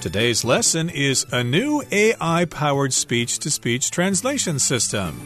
[0.00, 5.20] Today's lesson is a new AI powered speech to speech translation system.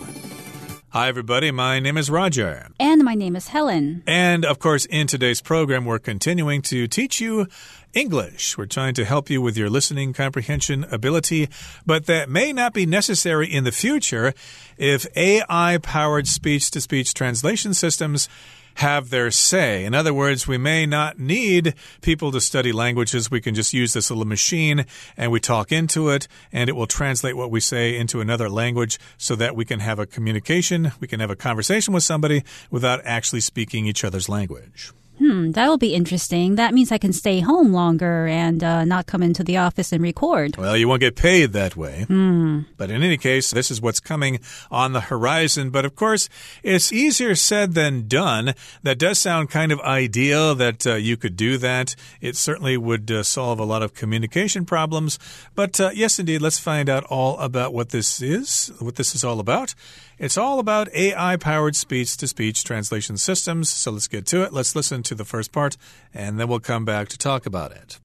[0.91, 1.50] Hi, everybody.
[1.50, 2.69] My name is Roger.
[2.79, 4.03] And my name is Helen.
[4.06, 7.46] And of course, in today's program, we're continuing to teach you
[7.93, 8.56] English.
[8.56, 11.48] We're trying to help you with your listening comprehension ability,
[11.84, 14.32] but that may not be necessary in the future
[14.79, 18.29] if AI powered speech to speech translation systems
[18.75, 19.84] have their say.
[19.84, 23.30] In other words, we may not need people to study languages.
[23.30, 26.87] We can just use this little machine and we talk into it and it will
[26.87, 31.06] translate what we say into another language so that we can have a communication, we
[31.06, 34.93] can have a conversation with somebody without actually speaking each other's language.
[35.20, 36.55] Hmm, that'll be interesting.
[36.55, 40.02] That means I can stay home longer and uh, not come into the office and
[40.02, 40.56] record.
[40.56, 42.05] Well, you won't get paid that way.
[42.09, 42.60] Hmm.
[42.79, 45.69] But in any case, this is what's coming on the horizon.
[45.69, 46.30] But of course,
[46.62, 48.55] it's easier said than done.
[48.83, 51.95] That does sound kind of ideal that uh, you could do that.
[52.23, 55.18] It certainly would uh, solve a lot of communication problems.
[55.55, 59.23] But uh, yes, indeed, let's find out all about what this is, what this is
[59.23, 59.74] all about.
[60.21, 63.71] It's all about AI powered speech to speech translation systems.
[63.71, 64.53] So let's get to it.
[64.53, 65.78] Let's listen to the first part,
[66.12, 67.99] and then we'll come back to talk about it.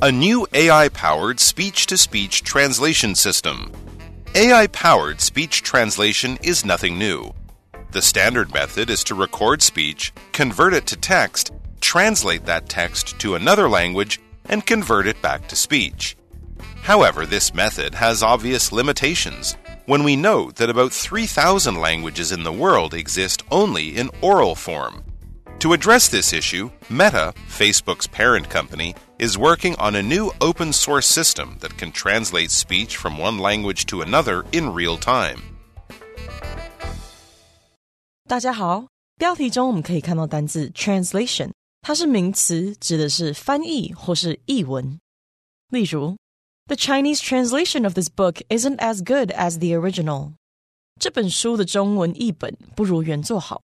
[0.00, 3.72] A new AI powered speech to speech translation system.
[4.36, 7.34] AI powered speech translation is nothing new.
[7.90, 13.34] The standard method is to record speech, convert it to text, translate that text to
[13.34, 16.16] another language, and convert it back to speech.
[16.82, 22.51] However, this method has obvious limitations when we know that about 3,000 languages in the
[22.51, 25.03] world exist only in oral form.
[25.59, 31.05] To address this issue, Meta, Facebook's parent company, is working on a new open source
[31.05, 35.39] system that can translate speech from one language to another in real time.
[38.27, 38.85] 大家好，
[39.17, 44.99] 标题中我们可以看到单字 translation，它是名词，指的是翻译或是译文。
[45.69, 46.15] 例如
[46.67, 50.33] the Chinese translation of this book isn't as good as the original.
[50.99, 53.61] 这本书的中文译本不如原作好。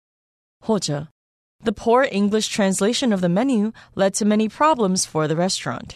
[0.59, 1.07] 或者，
[1.63, 5.91] The poor English translation of the menu led to many problems for the restaurant.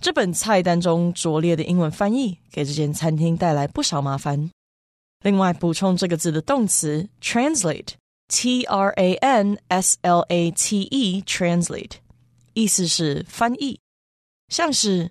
[0.00, 4.50] 这本菜单中拙劣的英文翻译给这间餐厅带来不少麻烦。
[5.24, 11.92] 另外，补充这个字的动词 translate，t r a n s l a t e，translate，
[12.52, 13.80] 意思是翻译，
[14.48, 15.10] 像是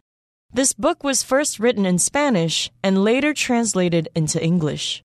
[0.53, 5.01] this book was first written in Spanish and later translated into English.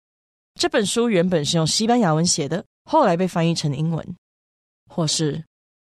[0.55, 4.15] 这本书原本是用西班牙文写的，后来被翻译成英文。
[4.87, 5.45] 或是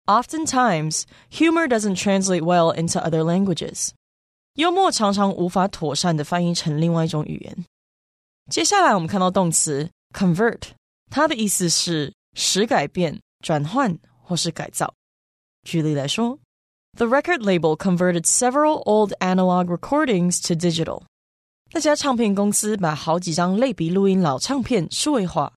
[0.06, 3.90] Oftentimes, humor doesn't translate well into other languages.
[4.56, 7.66] 幽默常常无法妥善的翻译成另外一种语言。
[8.50, 10.72] 接下来我们看到动词 convert，
[11.12, 14.94] 它的意思是使改变、转换或是改造。
[15.64, 16.40] 举例来说。
[16.98, 21.04] the record label converted several old analog recordings to digital.
[21.72, 25.54] 那家唱片公司把好几张类比录音老唱片数位化。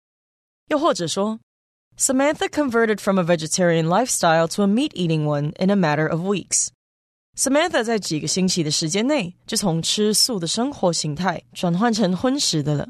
[0.68, 1.40] 又或者说，
[1.98, 6.68] Samantha converted from a vegetarian lifestyle to a meat-eating one in a matter of weeks.
[7.36, 12.88] Samantha 在几个星期的时间内就从吃素的生活形态转换成荤食的了。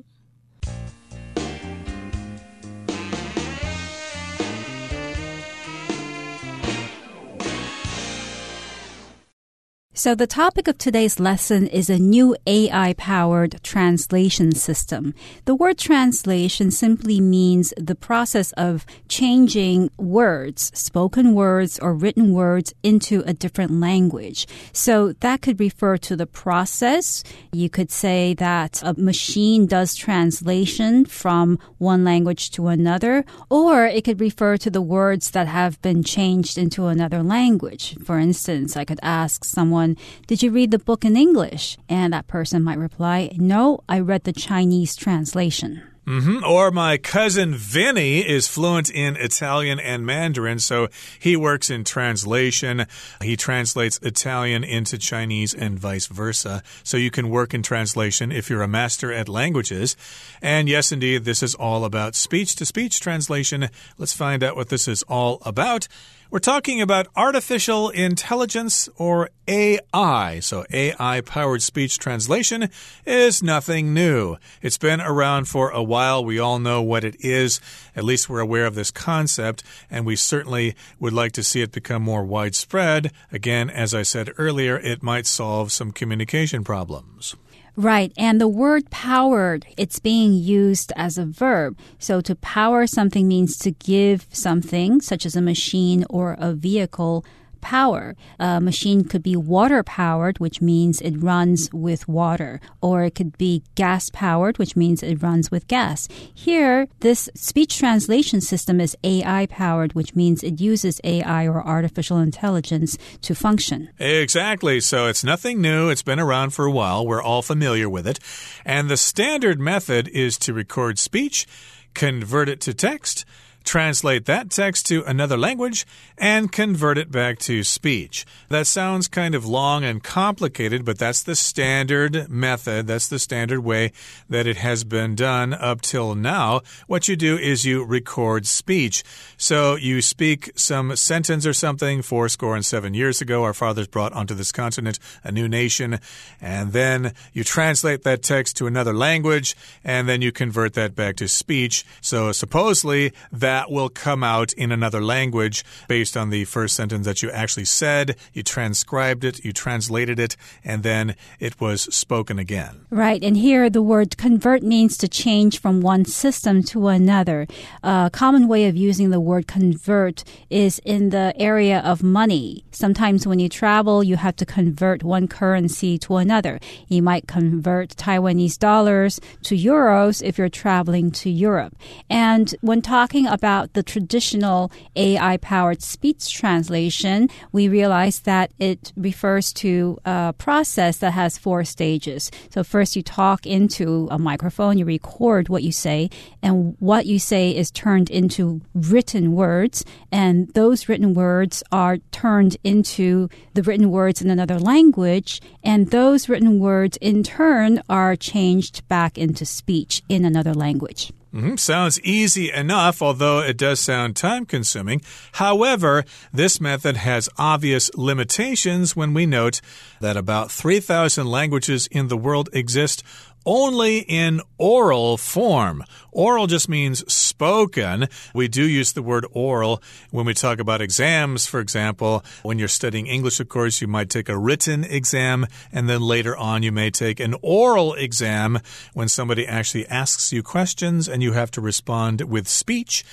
[9.97, 15.15] So, the topic of today's lesson is a new AI powered translation system.
[15.45, 22.75] The word translation simply means the process of changing words, spoken words or written words,
[22.83, 24.45] into a different language.
[24.71, 27.23] So, that could refer to the process.
[27.51, 34.03] You could say that a machine does translation from one language to another, or it
[34.03, 37.95] could refer to the words that have been changed into another language.
[38.05, 41.77] For instance, I could ask someone, someone, Did you read the book in English?
[41.89, 45.81] And that person might reply, No, I read the Chinese translation.
[46.05, 46.43] Mm -hmm.
[46.43, 50.87] Or my cousin Vinny is fluent in Italian and Mandarin, so
[51.19, 52.85] he works in translation.
[53.21, 56.61] He translates Italian into Chinese and vice versa.
[56.83, 59.97] So you can work in translation if you're a master at languages.
[60.41, 63.69] And yes, indeed, this is all about speech to speech translation.
[63.97, 65.87] Let's find out what this is all about.
[66.29, 70.41] We're talking about artificial intelligence or AI.
[70.41, 72.69] So, AI powered speech translation
[73.05, 74.35] is nothing new.
[74.61, 76.25] It's been around for a while.
[76.25, 77.61] We all know what it is.
[77.95, 81.71] At least we're aware of this concept, and we certainly would like to see it
[81.71, 83.13] become more widespread.
[83.31, 87.37] Again, as I said earlier, it might solve some communication problems.
[87.79, 88.11] Right.
[88.17, 91.77] And the word powered, it's being used as a verb.
[91.99, 97.23] So to power something means to give something, such as a machine or a vehicle,
[97.67, 98.15] power.
[98.39, 103.37] A machine could be water powered, which means it runs with water, or it could
[103.37, 106.07] be gas powered, which means it runs with gas.
[106.33, 112.19] Here, this speech translation system is AI powered, which means it uses AI or artificial
[112.19, 113.89] intelligence to function.
[113.99, 114.79] Exactly.
[114.79, 115.89] So it's nothing new.
[115.89, 117.05] It's been around for a while.
[117.05, 118.19] We're all familiar with it.
[118.63, 121.45] And the standard method is to record speech,
[121.93, 123.25] convert it to text,
[123.67, 125.85] translate that text to another language,
[126.17, 128.25] and convert it back to speech.
[128.49, 132.87] That sounds kind of long and complicated, but that's the standard method.
[132.87, 133.91] That's the standard way
[134.29, 136.61] that it has been done up till now.
[136.87, 139.03] What you do is you record speech.
[139.37, 143.43] So you speak some sentence or something four score and seven years ago.
[143.43, 145.99] Our fathers brought onto this continent a new nation,
[146.39, 151.17] and then you translate that text to another language, and then you convert that back
[151.17, 151.85] to speech.
[152.01, 157.05] So supposedly that will come out in another language based based on the first sentence
[157.05, 162.39] that you actually said, you transcribed it, you translated it, and then it was spoken
[162.39, 162.85] again.
[162.89, 163.23] Right.
[163.23, 167.47] And here the word convert means to change from one system to another.
[167.83, 172.63] A common way of using the word convert is in the area of money.
[172.71, 176.59] Sometimes when you travel, you have to convert one currency to another.
[176.87, 181.75] You might convert Taiwanese dollars to euros if you're traveling to Europe.
[182.09, 189.53] And when talking about the traditional AI powered speech translation, we realize that it refers
[189.53, 192.31] to a process that has four stages.
[192.49, 196.09] So first you talk into a microphone, you record what you say,
[196.41, 202.57] and what you say is turned into written words, and those written words are turned
[202.63, 208.87] into the written words in another language, and those written words in turn are changed
[208.87, 211.11] back into speech in another language.
[211.33, 211.59] Mm -hmm.
[211.59, 215.01] Sounds easy enough, although it does sound time consuming.
[215.33, 219.61] However, this method has obvious limitations when we note
[219.99, 223.03] that about 3,000 languages in the world exist
[223.45, 225.83] only in oral form.
[226.11, 227.03] Oral just means
[227.37, 228.07] spoken.
[228.33, 229.79] We do use the word oral
[230.09, 232.25] when we talk about exams, for example.
[232.41, 236.35] When you're studying English, of course, you might take a written exam, and then later
[236.35, 238.57] on, you may take an oral exam
[238.95, 243.05] when somebody actually asks you questions and you have to respond with speech.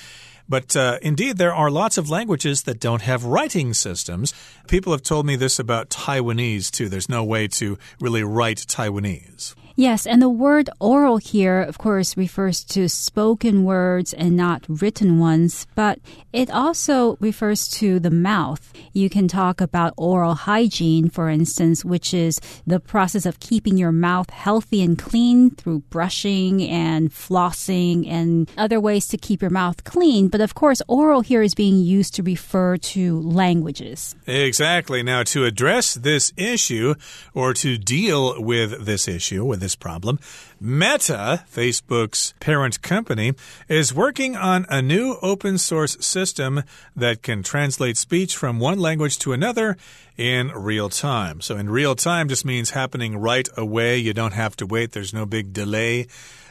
[0.49, 4.33] But uh, indeed, there are lots of languages that don't have writing systems.
[4.67, 6.89] People have told me this about Taiwanese, too.
[6.89, 9.53] There's no way to really write Taiwanese.
[9.77, 15.19] Yes, and the word oral here, of course, refers to spoken words and not written
[15.19, 15.99] ones, but
[16.31, 18.71] it also refers to the mouth.
[18.93, 23.91] You can talk about oral hygiene, for instance, which is the process of keeping your
[23.91, 29.83] mouth healthy and clean through brushing and flossing and other ways to keep your mouth
[29.83, 30.29] clean.
[30.29, 34.15] But of course, oral here is being used to refer to languages.
[34.25, 35.03] Exactly.
[35.03, 36.95] Now, to address this issue
[37.33, 40.19] or to deal with this issue, with this problem.
[40.61, 43.33] Meta, Facebook's parent company,
[43.67, 46.61] is working on a new open source system
[46.95, 49.75] that can translate speech from one language to another
[50.17, 51.41] in real time.
[51.41, 53.97] So, in real time just means happening right away.
[53.97, 56.05] You don't have to wait, there's no big delay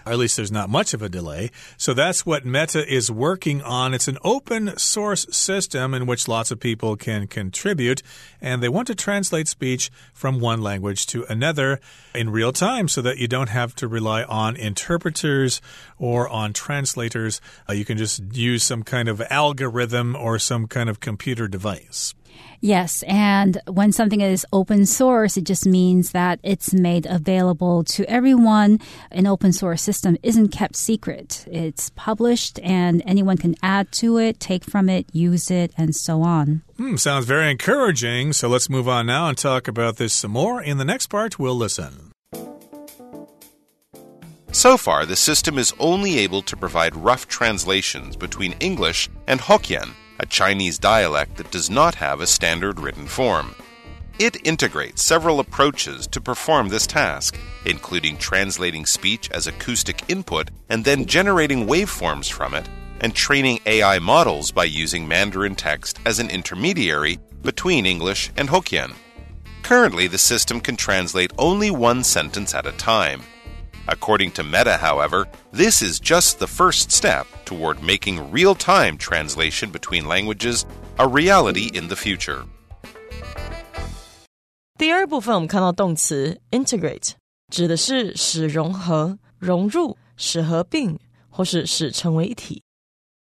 [0.07, 1.51] or at least there's not much of a delay.
[1.77, 3.95] So that's what Meta is working on.
[3.95, 8.03] It's an open source system in which lots of people can contribute,
[8.41, 11.81] and they want to translate speech from one language to another
[12.15, 15.61] in real time so that you don't have to rely on interpreters
[15.99, 17.41] or on translators.
[17.69, 22.15] Uh, you can just use some kind of algorithm or some kind of computer device.
[22.65, 28.09] Yes, and when something is open source, it just means that it's made available to
[28.11, 28.81] everyone.
[29.11, 31.45] An open source system isn't kept secret.
[31.51, 36.23] It's published and anyone can add to it, take from it, use it, and so
[36.23, 36.63] on.
[36.79, 38.33] Hmm, sounds very encouraging.
[38.33, 40.63] So let's move on now and talk about this some more.
[40.63, 42.13] In the next part, we'll listen.
[44.53, 49.93] So far, the system is only able to provide rough translations between English and Hokkien
[50.19, 53.55] a Chinese dialect that does not have a standard written form.
[54.19, 60.85] It integrates several approaches to perform this task, including translating speech as acoustic input and
[60.85, 62.69] then generating waveforms from it,
[63.01, 68.95] and training AI models by using Mandarin text as an intermediary between English and Hokkien.
[69.65, 73.23] Currently, the system can translate only one sentence at a time.
[73.88, 79.72] According to Meta, however, this is just the first step toward making real time translation
[79.72, 80.64] between languages
[80.98, 82.44] a reality in the future.
[84.78, 87.14] 第二部分我们看到动词 integrate，
[87.52, 92.64] 指的是使融合、融入、使合并或是使成为一体。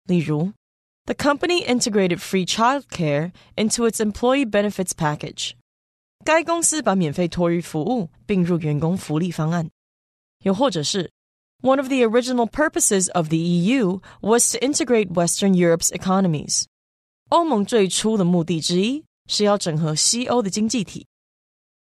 [0.06, 0.52] 例如
[1.04, 5.52] The company integrated free childcare into its employee benefits package.
[6.24, 9.68] 该公司把免费托育服务并入员工福利方案。
[10.42, 11.10] 又或者是
[11.62, 16.64] One of the original purposes of the EU was to integrate Western Europe's economies.
[17.30, 21.06] 欧盟最初的目的之一是要整合西欧的经济体。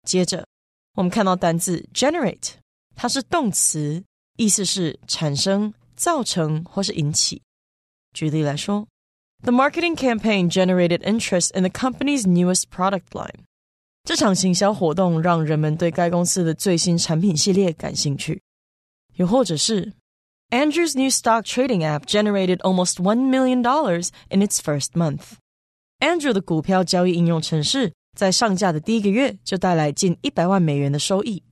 [0.04, 0.48] 接着，
[0.96, 2.52] 我们看到单字 generate，
[2.96, 4.04] 它是动词，
[4.38, 7.42] 意思是产生、造成或是引起。
[8.14, 8.88] 举例来说，
[9.42, 13.44] The marketing campaign generated interest in the company's newest product line。
[14.06, 18.42] 这场行销活动让人们对该公司的最新产品系列感兴趣。
[19.18, 19.94] 又或者是
[20.50, 25.34] Andrew's new stock trading app generated almost one million dollars in its first month.
[26.00, 31.44] Andrew 的股票交易应用程式在上架的第一个月就带来近一百万美元的收益。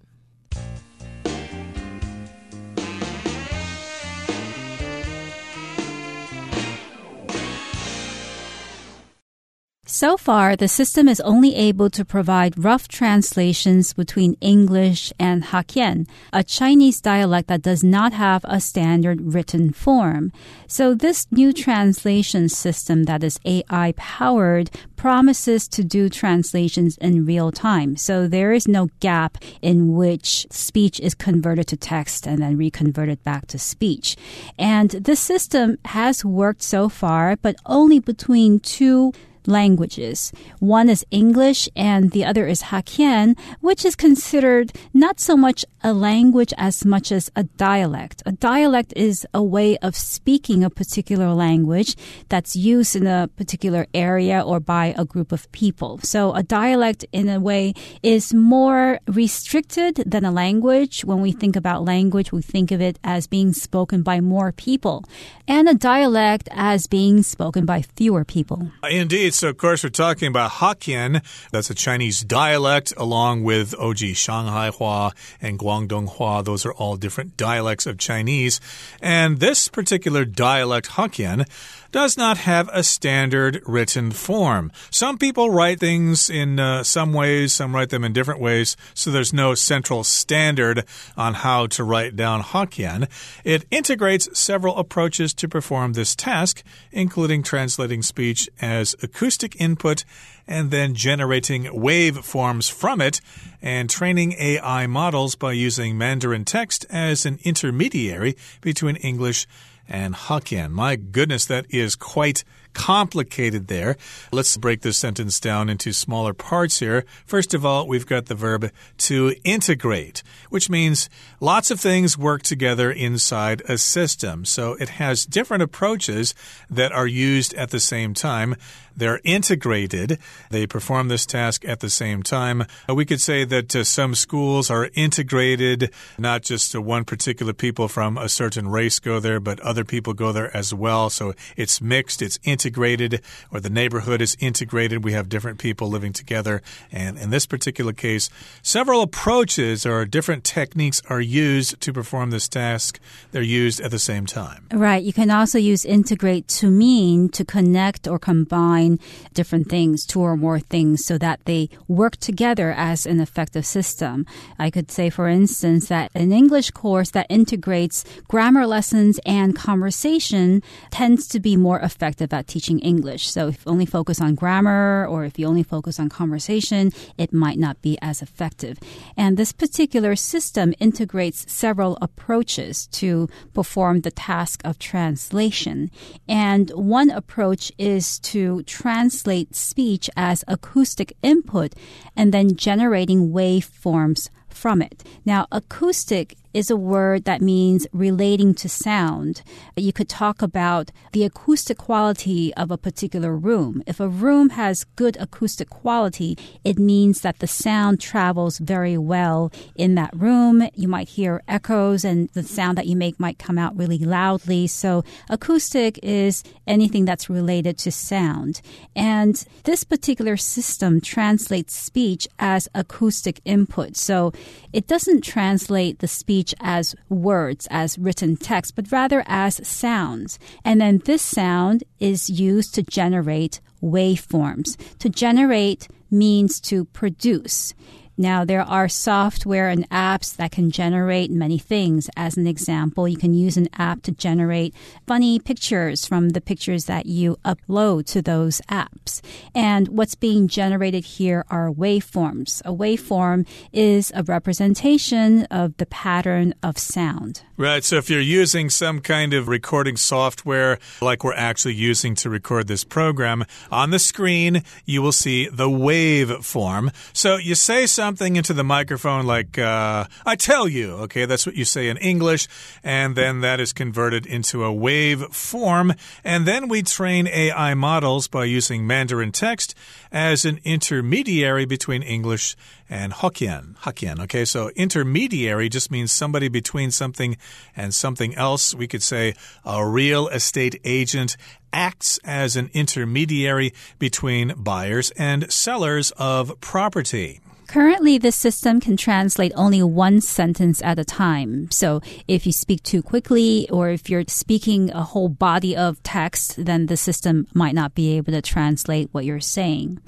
[9.97, 16.07] So far, the system is only able to provide rough translations between English and Hokkien,
[16.35, 20.33] a Chinese dialect that does not have a standard written form.
[20.67, 27.51] So this new translation system that is AI powered promises to do translations in real
[27.51, 27.97] time.
[27.97, 33.25] So there is no gap in which speech is converted to text and then reconverted
[33.25, 34.15] back to speech.
[34.59, 39.15] And this system has worked so far, but only between two
[39.49, 40.33] languages.
[40.59, 45.93] One is English and the other is Hokkien, which is considered not so much a
[45.93, 48.23] language as much as a dialect.
[48.27, 51.97] A dialect is a way of speaking a particular language
[52.29, 56.01] that's used in a particular area or by a group of people.
[56.03, 61.05] So a dialect in a way is more restricted than a language.
[61.05, 65.05] When we think about language, we think of it as being spoken by more people
[65.47, 68.73] and a dialect as being spoken by fewer people.
[68.83, 69.35] Uh, indeed.
[69.37, 71.23] So, of course, we're talking about Hokkien.
[71.53, 75.13] That's a Chinese dialect, along with Oji Shanghai Hua
[75.43, 76.43] and Guangdong Hua.
[76.43, 78.63] Those are all different dialects of Chinese.
[79.03, 81.47] And this particular dialect, Hokkien,
[81.93, 84.73] does not have a standard written form.
[84.91, 89.11] Some people write things in uh, some ways, some write them in different ways, so
[89.11, 90.85] there's no central standard
[91.17, 93.09] on how to write down Hokkien.
[93.45, 96.63] It integrates several approaches to perform this task,
[96.93, 99.26] including translating speech as acoustic
[99.57, 100.05] input
[100.47, 103.21] and then generating waveforms from it
[103.61, 109.47] and training AI models by using Mandarin text as an intermediary between English
[109.89, 110.71] and Hokkien.
[110.71, 112.45] My goodness, that is quite
[112.77, 113.97] complicated there.
[114.31, 117.07] Let's break this sentence down into smaller parts here.
[117.25, 121.09] First of all, we've got the verb to integrate, which means
[121.41, 124.45] lots of things work together inside a system.
[124.45, 126.35] So it has different approaches
[126.69, 128.57] that are used at the same time.
[128.97, 130.19] They're integrated.
[130.51, 132.65] They perform this task at the same time.
[132.89, 137.53] Uh, we could say that uh, some schools are integrated, not just uh, one particular
[137.53, 141.11] people from a certain race go there, but other people go there as well.
[141.11, 143.21] So it's mixed, it's integrated,
[143.53, 145.05] or the neighborhood is integrated.
[145.05, 146.63] We have different people living together.
[146.91, 148.31] And in this particular case,
[148.63, 152.99] several approaches or different techniques are used to perform this task.
[153.33, 154.67] They're used at the same time.
[154.73, 155.03] Right.
[155.03, 158.86] You can also use integrate to mean to connect or combine
[159.35, 164.27] different things, two or more things, so that they work together as an effective system.
[164.59, 170.63] I could say, for instance, that an English course that integrates grammar lessons and conversation
[170.91, 173.29] tends to be more effective at teaching English.
[173.29, 177.33] So if you only focus on grammar or if you only focus on conversation, it
[177.33, 178.79] might not be as effective.
[179.17, 185.91] And this particular system integrates several approaches to perform the task of translation.
[186.29, 191.73] And one approach is to translate speech as acoustic input
[192.15, 195.03] and then generating waveforms from it.
[195.25, 199.43] Now, acoustic is a word that means relating to sound.
[199.77, 203.83] You could talk about the acoustic quality of a particular room.
[203.87, 209.53] If a room has good acoustic quality, it means that the sound travels very well
[209.75, 210.67] in that room.
[210.75, 214.67] You might hear echoes and the sound that you make might come out really loudly.
[214.67, 218.63] So acoustic is anything that's related to sound.
[218.95, 223.95] And this particular system translates speech as acoustic input.
[223.95, 224.33] So
[224.77, 230.39] it doesn't translate the speech as words, as written text, but rather as sounds.
[230.67, 234.77] And then this sound is used to generate waveforms.
[234.99, 237.73] To generate means to produce.
[238.19, 242.09] Now, there are software and apps that can generate many things.
[242.17, 244.75] As an example, you can use an app to generate
[245.07, 249.21] funny pictures from the pictures that you upload to those apps.
[249.55, 252.63] And what's being generated here are waveforms.
[252.65, 257.43] A waveform is a representation of the pattern of sound.
[257.59, 257.85] Right.
[257.85, 262.67] So if you're using some kind of recording software like we're actually using to record
[262.67, 266.95] this program, on the screen you will see the waveform.
[267.13, 268.06] So you say something
[268.37, 272.47] into the microphone like, uh, I tell you, okay, that's what you say in English,
[272.85, 275.93] and then that is converted into a wave form.
[276.23, 279.75] And then we train AI models by using Mandarin text
[280.13, 282.55] as an intermediary between English
[282.89, 283.77] and Hokkien.
[283.79, 284.45] Hokkien, okay?
[284.45, 287.37] So intermediary just means somebody between something
[287.75, 288.73] and something else.
[288.73, 289.35] We could say
[289.65, 291.37] a real estate agent
[291.73, 297.41] acts as an intermediary between buyers and sellers of property.
[297.67, 301.69] Currently, this system can translate only one sentence at a time.
[301.71, 306.65] So if you speak too quickly or if you're speaking a whole body of text,
[306.65, 310.01] then the system might not be able to translate what you're saying.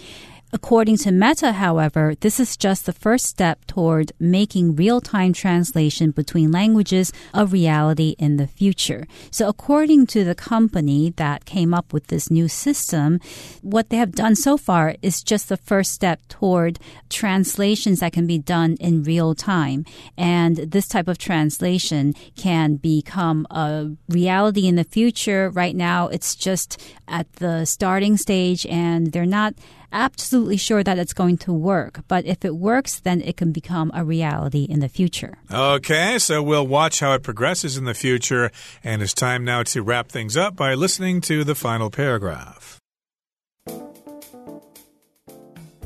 [0.51, 6.11] According to Meta, however, this is just the first step toward making real time translation
[6.11, 9.07] between languages a reality in the future.
[9.31, 13.21] So, according to the company that came up with this new system,
[13.61, 16.79] what they have done so far is just the first step toward
[17.11, 19.85] translations that can be done in real time.
[20.17, 25.51] And this type of translation can become a reality in the future.
[25.51, 29.55] Right now, it's just at the starting stage and they're not
[29.93, 32.01] absolutely sure that it's going to work.
[32.09, 35.39] But if it works, then it can become a reality in the future.
[35.51, 38.51] Okay, so we'll watch how it progresses in the future.
[38.85, 42.79] And it's time now to wrap things up by listening to the final paragraph.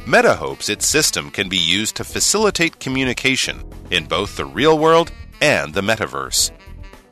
[0.04, 5.12] Meta hopes its system can be used to facilitate communication in both the real world
[5.40, 6.50] and the metaverse.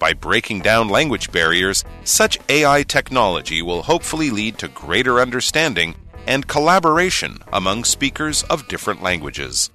[0.01, 5.95] By breaking down language barriers, such AI technology will hopefully lead to greater understanding
[6.26, 9.68] and collaboration among speakers of different languages.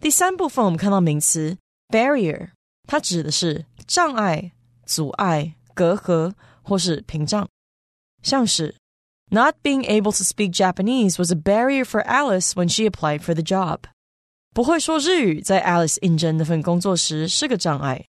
[0.00, 1.56] 第三部分我们看到名词
[1.88, 2.50] barrier，
[2.88, 4.52] 它指的是障碍、
[4.84, 6.32] 阻碍、隔阂
[6.62, 7.48] 或是屏障，
[8.22, 8.74] 像是
[9.30, 13.32] Not being able to speak Japanese was a barrier for Alice when she applied for
[13.32, 13.84] the job。
[14.52, 18.04] 不会说日语在 Alice 应征那份工作时是个障碍，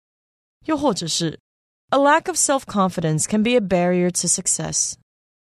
[0.67, 1.41] 又或者是
[1.89, 4.93] A lack of self-confidence can be a barrier to success。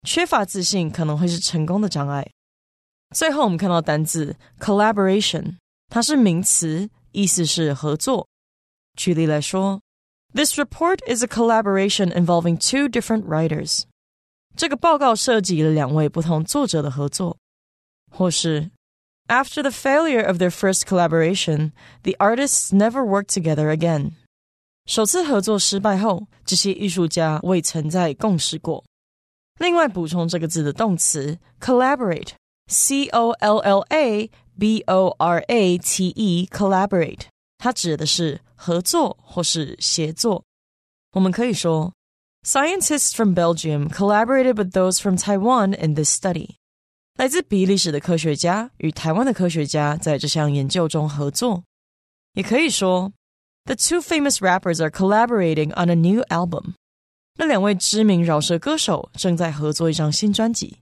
[0.04, 2.30] 缺乏自信可能会是成功的障碍。
[3.14, 5.56] 最后，我们看到单字 collaboration，
[5.88, 8.28] 它是名词，意思是合作。
[8.96, 9.80] 举例来说
[10.34, 13.84] ，This report is a collaboration involving two different writers。
[14.56, 17.38] 这个报告涉及了两位不同作者的合作。
[18.10, 18.70] 或是
[19.26, 24.12] After the failure of their first collaboration, the artists never worked together again。
[24.86, 28.84] 首次合作失败后，这些艺术家未曾再共事过。
[29.59, 37.23] 另外补充这个字的动词 collaborate，c o l l a b o r a t e，collaborate，
[37.57, 40.43] 它指的是合作或是协作。
[41.13, 41.93] 我们可以说，
[42.43, 46.55] Scientists from Belgium collaborated with those from Taiwan in this study。
[47.17, 51.63] 来自比利时的科学家与台湾的科学家在这项研究中合作。
[52.33, 53.11] 也可以说，
[53.65, 56.75] The two famous rappers are collaborating on a new album。
[57.37, 60.77] 那两位知名饶舌歌手正在合作一张新专辑。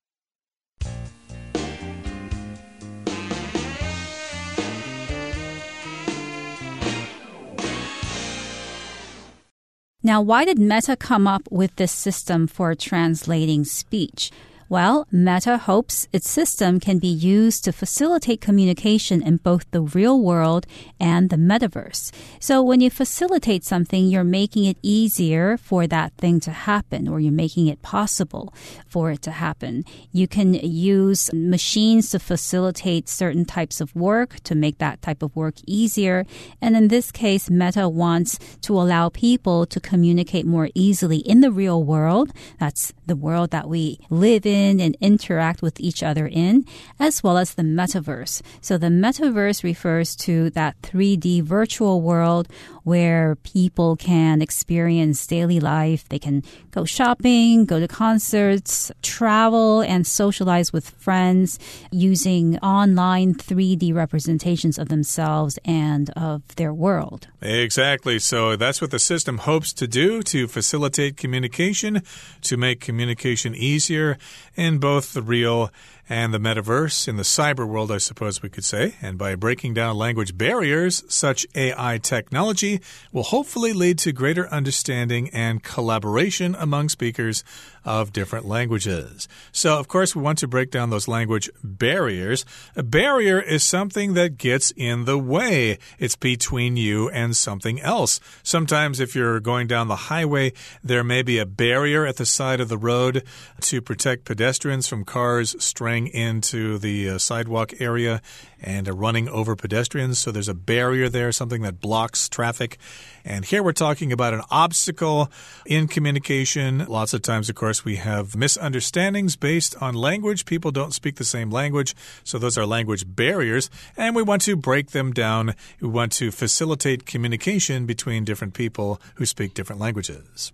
[10.08, 14.32] Now, why did Meta come up with this system for translating speech?
[14.72, 20.18] Well, Meta hopes its system can be used to facilitate communication in both the real
[20.18, 20.66] world
[20.98, 22.11] and the metaverse.
[22.40, 27.20] So when you facilitate something, you're making it easier for that thing to happen or
[27.20, 28.54] you're making it possible
[28.87, 29.85] for it to happen.
[30.11, 35.37] You can use machines to facilitate certain types of work to make that type of
[35.37, 36.24] work easier.
[36.62, 41.52] And in this case, Meta wants to allow people to communicate more easily in the
[41.52, 42.32] real world.
[42.58, 46.64] That's the world that we live in in and interact with each other in,
[46.98, 48.42] as well as the metaverse.
[48.61, 52.48] So the metaverse refers to that 3D virtual world
[52.85, 56.09] where people can experience daily life.
[56.09, 61.59] They can go shopping, go to concerts, travel, and socialize with friends
[61.90, 67.29] using online 3D representations of themselves and of their world.
[67.40, 68.18] Exactly.
[68.18, 72.03] So that's what the system hopes to do to facilitate communication,
[72.42, 74.18] to make communication easier
[74.56, 75.70] in both the real
[76.08, 78.96] and the metaverse in the cyber world, I suppose we could say.
[79.00, 82.80] And by breaking down language barriers, such AI technology
[83.12, 87.44] will hopefully lead to greater understanding and collaboration among speakers
[87.84, 89.28] of different languages.
[89.50, 92.44] So, of course, we want to break down those language barriers.
[92.76, 98.20] A barrier is something that gets in the way, it's between you and something else.
[98.42, 102.60] Sometimes, if you're going down the highway, there may be a barrier at the side
[102.60, 103.24] of the road
[103.62, 108.20] to protect pedestrians from cars straying into the uh, sidewalk area
[108.62, 110.18] and running over pedestrians.
[110.18, 112.79] So there's a barrier there, something that blocks traffic.
[113.25, 115.31] And here we're talking about an obstacle
[115.66, 116.87] in communication.
[116.87, 120.44] Lots of times, of course, we have misunderstandings based on language.
[120.44, 121.94] People don't speak the same language,
[122.25, 123.68] so those are language barriers.
[123.96, 125.55] And we want to break them down.
[125.81, 130.53] We want to facilitate communication between different people who speak different languages.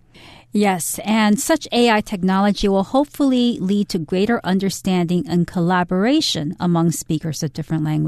[0.51, 7.43] Yes, and such AI technology will hopefully lead to greater understanding and collaboration among speakers
[7.43, 7.98] of different languages.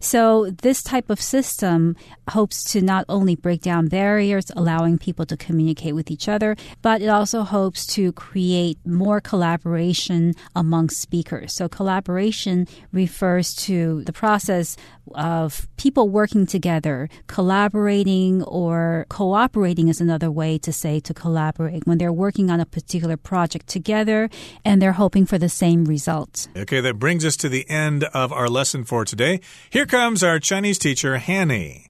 [0.00, 1.96] So, this type of system
[2.30, 7.02] hopes to not only break down barriers, allowing people to communicate with each other, but
[7.02, 11.52] it also hopes to create more collaboration among speakers.
[11.52, 14.76] So, collaboration refers to the process
[15.14, 21.98] of people working together, collaborating or cooperating is another way to say to collaborate when
[21.98, 24.30] they're working on a particular project together
[24.64, 26.48] and they're hoping for the same results.
[26.56, 30.39] Okay, that brings us to the end of our lesson for today Here comes our
[30.39, 31.85] Chinese teacher, Hanny.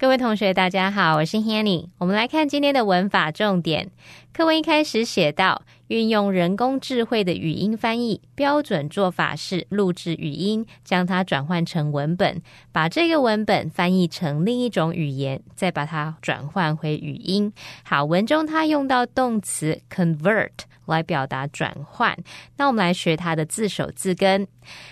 [0.00, 1.88] 各位同学，大家好，我是 Hanny。
[1.98, 3.90] 我们来看今天的文法重点。
[4.32, 12.41] 课文一开始写到， 运用人工智慧的语音翻译，标准做法是录制语音，将它转换成文本，
[12.71, 17.51] 把这个文本翻译成另一种语言，再把它转换回语音。
[17.83, 20.49] 好，文中它用到动词 convert
[20.85, 22.17] 来表达转换。
[22.57, 24.47] 那我们来学它的字首字根。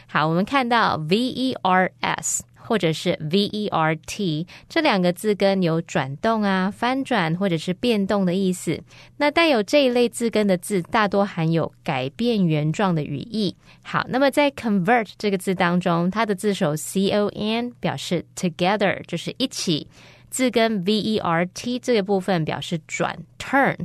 [0.07, 2.41] 好，我们看到 vers。
[2.63, 8.79] 或者是 v e r t 这两个字根有转动啊、翻转或者是变动的意思。
[9.17, 13.55] 那带有这一类字根的字，大多含有改变原状的语义。
[13.83, 19.87] 好，那么在 convert 这个字当中，它的字首 c o n 表示 together，就是一起。
[20.29, 23.75] 字根 v e r t 这个部分表示转 turn。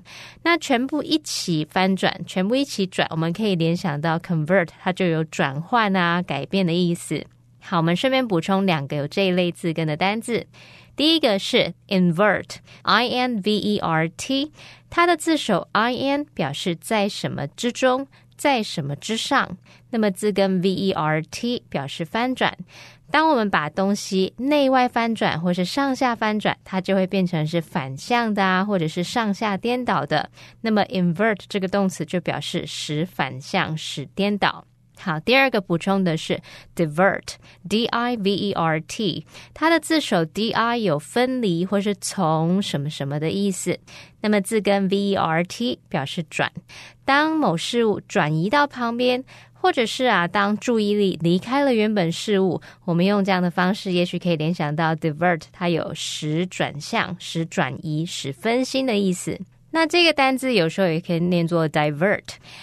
[0.45, 7.27] 那全部一起翻转，全部一起转，我们可以联想到 convert，它就有转换啊、改变的意思。
[7.69, 10.47] 好，我们顺便补充两个有这一类字根的单字。
[10.95, 14.53] 第一个是 invert，i n v e r t，
[14.89, 19.59] 它的字首 i n 表示在什么之中，在什么之上。
[19.91, 22.57] 那么字根 v e r t 表示翻转。
[23.11, 30.31] 当我们把东西内外翻转或是上下翻转，它就会变成是反向的啊，或者是上下颠倒的。
[30.61, 34.65] 那么 invert 这个动词就表示使反向，使颠倒。
[34.99, 36.41] 好，第二个补充的是
[36.75, 43.79] divert，d i v e r t，它的字首 d i 有分离或是从什么什么的意思。
[44.23, 46.51] 那么字根 v e r t 表示转，
[47.05, 59.39] 当某事物转移到旁边，或者是啊，当注意力离开了原本事物，我们用这样的方式，也许可以联想到 divert，它有使转向、使转移、使分心的意思。
[59.77, 62.23] 那这个单字有时候也可以念作 divert。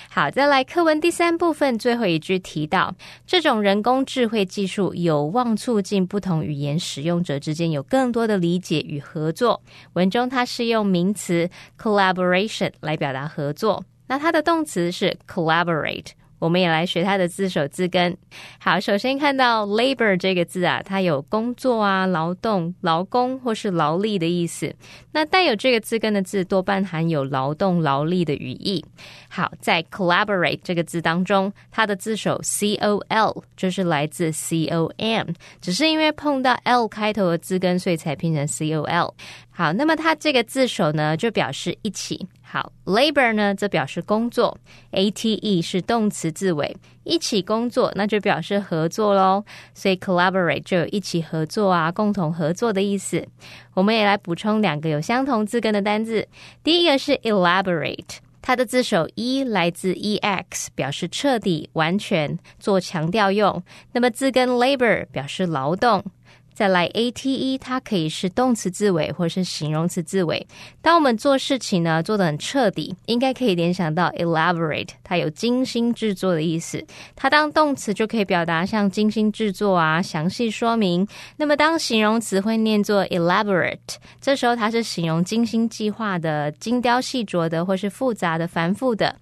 [0.10, 2.96] 好，再来课文第三部分最后一句提到，
[3.28, 9.62] 这种人工智慧技术有望促进不同语言使用者之间有更多的理解与合作。
[9.94, 11.48] 文中它是用名词
[11.80, 16.08] collaboration 来表达合作，那它的动词是 collaborate。
[16.44, 18.18] 我们也来学它的字首字根。
[18.60, 24.76] 好，首先看到 labor 这个字啊，它有工作啊、劳动、劳工或是劳力的意思。
[25.14, 28.84] 那带有这个字根的字，多半含有劳动、劳力的语义。
[29.30, 35.28] 好，在 collaborate 这个字当中，它的字首 c o l 就是来自 c o m，
[35.62, 39.14] 只是因为碰到 l 开头的字根，所以才拼成 c o l。
[39.50, 42.28] 好，那么它这个字首呢，就表示一起。
[42.54, 44.60] 好，labor 呢，则表示工作
[44.92, 49.44] ，a t e 是动词字尾，一起工作，那就表示合作喽。
[49.74, 53.28] 所以 collaborate 就有一起合作啊，共同合作的意思。
[53.74, 56.28] 我们也来补充两个有相同字根的单字，
[56.64, 63.64] 第一个是 elaborate，它的字首 e 来自 e x，表示彻底、完全，做强调用。
[63.94, 66.06] 那么字根 labor 表示劳动。
[66.54, 70.46] 再来 ate，它可以是动词字尾或是形容词字尾。
[70.82, 76.86] 当我们做事情呢做得很彻底，应该可以联想到 elaborate，它有精心制作的意思。
[77.16, 81.08] 它当动词就可以表达像精心制作啊、详细说明。
[81.38, 83.78] 那么当形容词会念作 elaborate，
[84.22, 89.16] 这时候它是形容精心计划的、精雕细琢的或是复杂的、繁复的。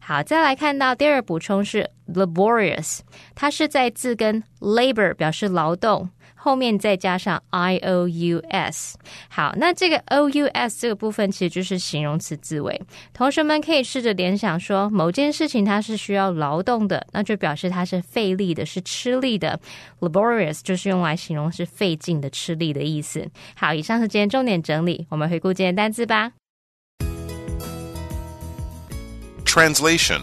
[0.00, 3.00] 好，再来看到第二补充是 laborious，
[3.34, 6.08] 它是在字根 labor 表示劳动。
[6.48, 8.96] 后面再加上 i o u s，
[9.28, 12.80] 好，那这个 o u s 这个部分其实就是形容词字尾。
[13.12, 19.60] 同学们可以试着联想说，某件事情它是需要劳动的，那就表示它是费力的，是吃力的。
[20.00, 23.28] laborious 就是用来形容是费劲的、吃力的意思。
[23.54, 26.32] 好，以上是今天重点整理，我们回顾今天单词吧。
[29.44, 30.22] Translation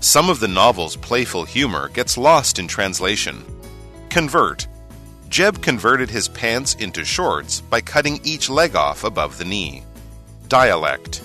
[0.00, 3.34] Some of the novel's playful humor gets lost in translation.
[4.08, 4.66] Convert
[5.32, 9.82] Jeb converted his pants into shorts by cutting each leg off above the knee.
[10.48, 11.22] Dialect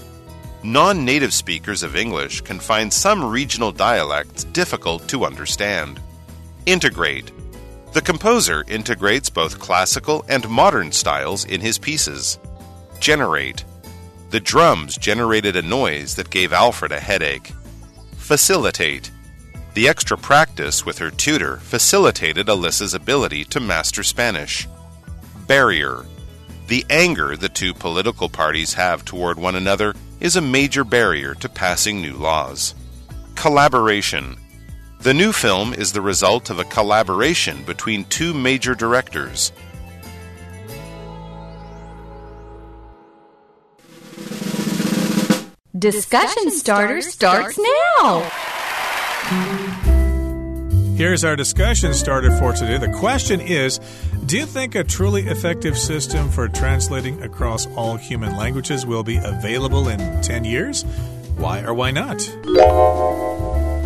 [0.63, 5.99] Non native speakers of English can find some regional dialects difficult to understand.
[6.65, 7.33] Integrate
[7.91, 12.39] The composer integrates both classical and modern styles in his pieces.
[13.01, 13.65] Generate
[14.29, 17.51] The drums generated a noise that gave Alfred a headache.
[18.15, 19.11] Facilitate
[19.77, 24.67] the extra practice with her tutor facilitated Alyssa's ability to master Spanish.
[25.45, 26.03] Barrier
[26.65, 31.47] The anger the two political parties have toward one another is a major barrier to
[31.47, 32.73] passing new laws.
[33.35, 34.37] Collaboration
[35.01, 39.51] The new film is the result of a collaboration between two major directors.
[45.77, 47.59] Discussion starter starts
[47.99, 48.27] now.
[50.97, 52.77] Here's our discussion started for today.
[52.77, 53.79] The question is
[54.25, 59.17] Do you think a truly effective system for translating across all human languages will be
[59.17, 60.83] available in 10 years?
[61.35, 62.17] Why or why not?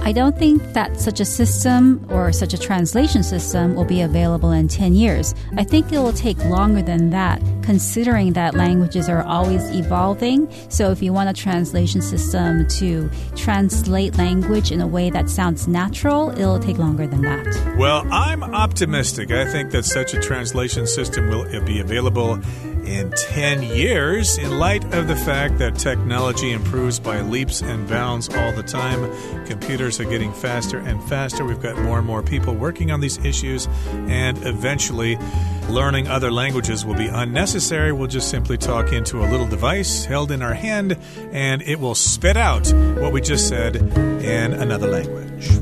[0.04, 4.52] I don't think that such a system or such a translation system will be available
[4.52, 5.36] in 10 years.
[5.58, 10.52] I think it will take longer than that, considering that languages are always evolving.
[10.70, 15.68] So, if you want a translation system to translate language in a way that sounds
[15.68, 17.78] natural, it'll take longer than that.
[17.78, 19.32] Well, I'm optimistic.
[19.32, 22.40] I think that such a translation system will be available
[22.86, 28.30] in 10 years in light of the fact that technology improves by leaps and bounds
[28.30, 29.10] all the time.
[29.46, 31.46] Computers are getting faster and faster.
[31.46, 33.68] We've got more and more people working on these issues,
[34.08, 35.18] and eventually,
[35.70, 37.92] learning other languages will be unnecessary.
[37.92, 40.98] We'll just simply talk into a little device held in our hand,
[41.32, 45.62] and it will spit out what we just said in another language.